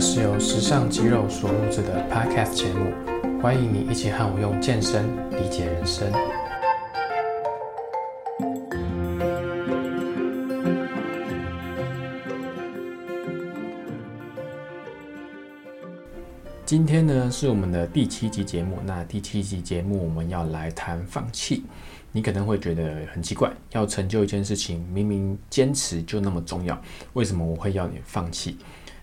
[0.00, 2.90] 是由时尚肌肉所录制的 Podcast 节目，
[3.42, 6.10] 欢迎你一起和我用健身理解人生。
[16.64, 21.62] 今天呢是我们的第七集节目，那第七集节目我们要来谈放弃。
[22.10, 26.80] 你可能会觉得很奇怪，要成就一件事情，明明坚持就那么重要，
[27.12, 28.56] 为什么我会要你放弃？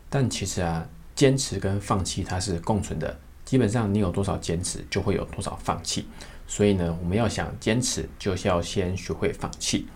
[0.10, 3.18] 但其实啊，坚持跟放弃它是共存的。
[3.44, 6.08] 基本上你有多少坚持，就会有多少放弃。
[6.48, 9.88] 所以呢，我们要想坚持，就是要先学会放弃。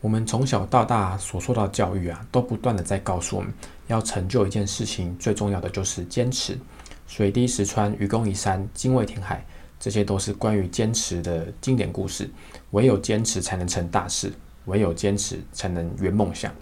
[0.00, 3.52] 我们从小到大所受到教育啊，都不断的在告诉我们，
[3.86, 6.58] 要成就一件事情，最重要的就是坚持。
[7.06, 9.44] 水滴石穿，愚公移山，精卫填海，
[9.80, 12.30] 这些都是关于坚持的经典故事。
[12.72, 14.32] 唯有坚持才能成大事，
[14.66, 16.52] 唯有坚持才能圆梦想。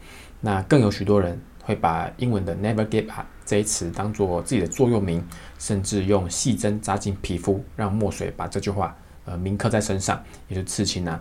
[0.41, 1.41] 那更有许多人。
[1.63, 5.25] 会把英文的 “never give up” 这一词当做自己的座右铭，
[5.59, 11.21] 甚至用细针扎进皮肤，让墨水把这句话呃铭刻在身上，也是刺青啊。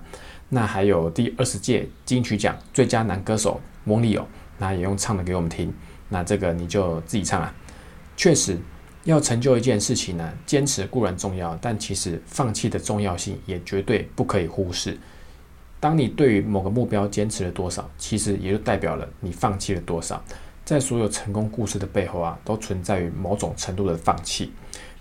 [0.50, 5.74] 那还有第二十届金曲奖最佳男歌手翁立友，那也用唱的给我们听。
[6.10, 7.54] 那这个你就自己唱啊。
[8.18, 8.60] 确实，
[9.06, 14.98] 要成就一件事情呢，坚持固然重要，但其实放弃的重要性也绝对不可以忽视。
[15.82, 20.24] 当你对于某个目标坚持了多少，其实也就代表了你放弃了多少。
[20.64, 24.54] 在所有成功故事的背后啊，都存在于某种程度的放弃。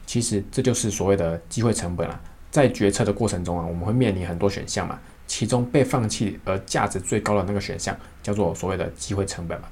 [0.06, 2.20] 其实这就是所谓的机会成本啊。
[2.50, 9.68] 在决策的过程中啊，我们会面临很多选项嘛，其中被放弃而价值最高的那个选项，叫做所谓的机会成本嘛。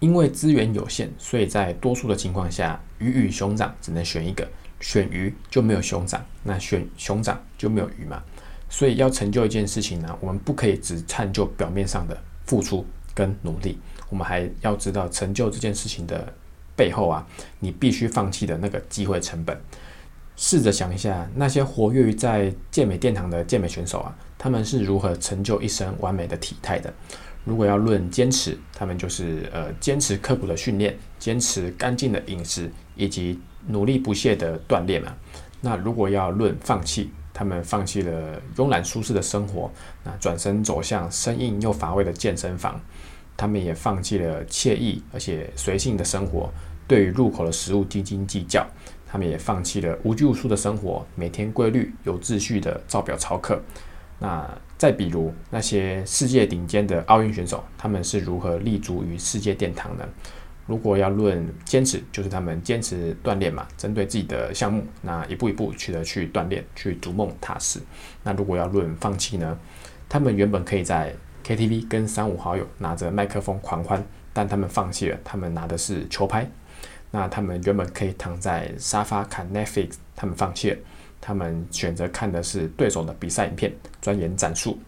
[0.00, 4.46] 因为资源有限，所以在多数的情况下，鱼与熊掌只能选一个，
[4.80, 8.20] 选鱼就没有熊掌，那选熊掌就没有鱼嘛。
[8.70, 16.32] 所以要成就一件事情呢，我们不可以只探究表面上的付出跟努力，我们还要知道成就这件事情的
[16.74, 17.26] 背后啊，
[17.58, 19.60] 你必须放弃的那个机会成本。
[20.36, 26.90] 试着想一下，那些活跃于在健美殿堂的健美选手啊，他们是如何成就一身完美的体态的？
[27.44, 35.14] 如果要论坚持，他们就是呃坚持刻苦的训练，坚持干净的饮食，以及努力不懈的锻炼嘛。
[35.60, 39.70] 那如果要论放弃，他们放弃了慵懒舒适的生活，
[40.04, 42.78] 那转身走向生硬又乏味的健身房。
[43.34, 46.52] 他们也放弃了惬意而且随性的生活，
[46.86, 48.66] 对于入口的食物斤斤计较。
[49.06, 53.58] 他们也放弃了无拘无束的生活，每天规律有秩序的照表操课。
[54.18, 54.46] 那
[54.76, 60.06] 再比如那些世界顶尖的奥运选手，他们是如何立足于世界殿堂的？
[60.70, 67.80] 如果要论坚持，就是他们坚持锻炼嘛，针对自己的项目，那一步一步去的去锻炼，去逐梦踏实。
[68.22, 69.58] 那如果要论放弃呢？
[70.08, 71.12] 他们原本可以在
[71.44, 76.48] KTV 跟三五好友拿着麦克风狂欢，但他们放弃了，他们拿的是球拍。
[77.10, 80.78] 那他们原本可以躺在沙发看 Netflix，他们放弃了，
[81.20, 84.78] 他们选择看的是对手的比赛影片，钻研战术。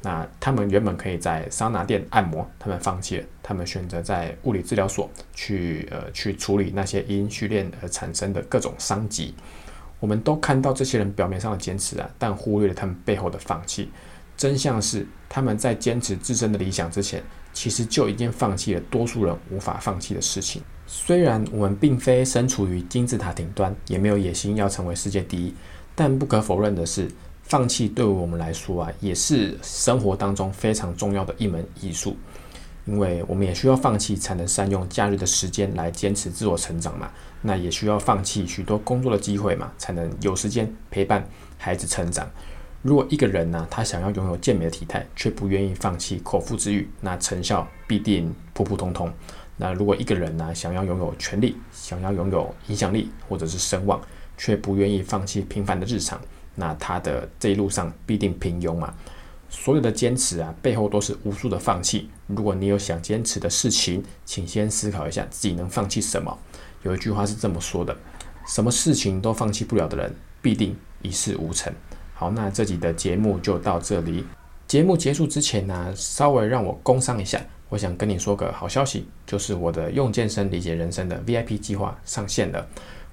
[0.00, 9.34] 那他们原本可以在桑拿店按摩，他们放弃了，他们选择在物理治疗所去呃去处理那些因训练而产生的各种伤疾。
[9.98, 13.90] 我们都看到这些人表面上的坚持啊，但忽略了他们背后的放弃。
[14.36, 17.20] 真相是，他们在坚持自身的理想之前，
[17.52, 20.62] 其实就已经放弃了多数人无法放弃的事情。
[20.86, 25.52] 虽然我们并非身处于金字塔顶端，也没有野心要成为世界第一，
[25.96, 27.10] 但不可否认的是。
[27.48, 32.14] 放弃对于我们来说啊，也是生活当中非常重要的一门艺术，
[32.84, 37.10] 因为我们也需要放弃才能善用假日的时间来坚持自我成长嘛。
[37.40, 41.26] 那也需要放弃许多工作的机会嘛，才能有时间陪伴
[41.56, 42.28] 孩子成长。
[42.82, 49.10] 如果一个人呢，他想要拥有健美的体态，却不愿意放弃口腹之欲，那成效必定普普通通。
[49.56, 53.98] 那如果一个人呢，想要拥有权力，想要拥有影响力或者是声望，
[54.36, 56.20] 却不愿意放弃平凡的日常。
[56.58, 58.92] 那他的这一路上必定平庸嘛？
[59.48, 62.10] 所有的坚持啊，背后都是无数的放弃。
[62.26, 66.36] 如果你有想坚持的事情，请先思考一下自己能放弃什么。
[66.82, 67.96] 有一句话是这么说的：
[68.46, 71.72] 什么事情都放弃不了的人，必定一事无成。
[72.12, 74.26] 好，那这集的节目就到这里。
[74.66, 77.40] 节目结束之前呢，稍微让我工商一下，
[77.70, 82.66] 我想跟你说个好消息，就是我的用健身理解人生的 VIP 计划上线了。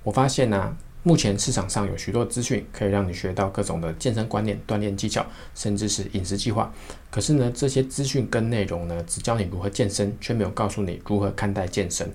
[0.03, 0.75] 我发现呢。
[1.07, 5.23] 目前市场上有许多资讯可以让你学到各种的健身观念、锻炼技巧，
[5.53, 6.73] 甚至是饮食计划。
[7.11, 12.11] 可是呢，这些资讯跟内容呢，只教你如何健身，却没有告诉你如何看待健身。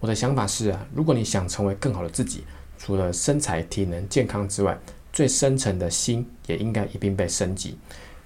[0.00, 2.42] 我的想法是啊，如果你想成为更好的自己，
[2.78, 4.76] 除了身材、体能、健康之外，
[5.12, 7.78] 最深层的心也应该一并被升级。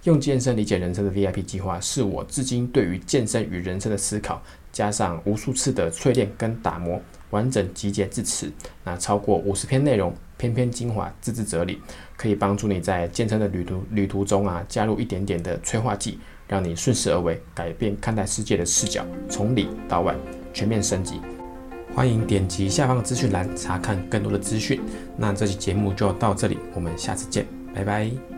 [0.06, 4.41] 用健身理解人生的 VIP 计划，是我至今对于健身与人生的思考，
[4.73, 7.00] 加上无数次的淬炼跟打磨。
[7.31, 8.50] 完整集结至此，
[8.85, 11.81] 那超过五十篇内容，篇篇精华，字字哲理，
[12.17, 20.14] 可以帮助你在健身的旅途旅途中啊，加入一点点的催化剂，让你顺势而为，改变看待世界的视角，从里到外
[20.55, 21.20] 全面升级。
[21.97, 24.81] 欢迎点击下方资讯栏查看更多的资讯。
[25.17, 27.44] 那这期节目就到这里，我们下次见，
[27.75, 28.35] 拜拜。